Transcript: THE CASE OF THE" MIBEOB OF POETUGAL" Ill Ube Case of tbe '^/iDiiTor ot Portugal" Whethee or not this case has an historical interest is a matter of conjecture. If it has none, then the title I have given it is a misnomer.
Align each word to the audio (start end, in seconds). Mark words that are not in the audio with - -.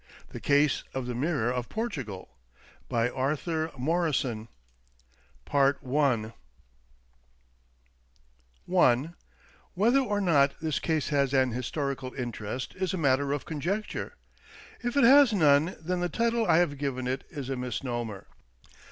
THE 0.29 0.39
CASE 0.39 0.83
OF 0.95 1.05
THE" 1.05 1.13
MIBEOB 1.13 1.51
OF 1.53 1.69
POETUGAL" 1.69 2.29
Ill 2.91 3.03
Ube 3.03 3.13
Case 3.13 3.15
of 3.15 3.37
tbe 3.37 3.77
'^/iDiiTor 3.85 4.45
ot 5.53 5.69
Portugal" 5.69 6.05
Whethee 9.77 9.99
or 10.07 10.19
not 10.19 10.59
this 10.59 10.79
case 10.79 11.09
has 11.09 11.35
an 11.35 11.51
historical 11.51 12.15
interest 12.15 12.73
is 12.73 12.95
a 12.95 12.97
matter 12.97 13.31
of 13.31 13.45
conjecture. 13.45 14.15
If 14.79 14.97
it 14.97 15.03
has 15.03 15.33
none, 15.33 15.75
then 15.79 15.99
the 15.99 16.09
title 16.09 16.47
I 16.47 16.57
have 16.57 16.79
given 16.79 17.05
it 17.05 17.23
is 17.29 17.51
a 17.51 17.55
misnomer. 17.55 18.25